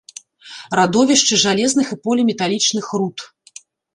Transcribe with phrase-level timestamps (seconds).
[0.79, 3.17] Радовішчы жалезных і поліметалічных руд.